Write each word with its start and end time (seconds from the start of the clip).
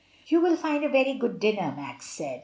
"You 0.25 0.41
will 0.41 0.55
find 0.57 0.83
a 0.83 0.89
very 0.89 1.13
good 1.13 1.39
dinner," 1.39 1.75
Max 1.77 2.07
said. 2.07 2.39